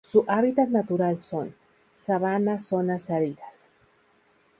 [0.03, 1.53] Su hábitat natural son:
[1.93, 3.69] Sabanas zonas áridas.